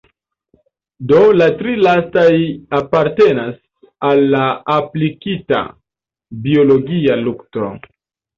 [1.09, 2.31] Do la tri lastaj
[2.77, 3.59] apartenas
[4.09, 4.39] al
[4.77, 5.61] aplikita
[6.49, 7.71] biologia lukto.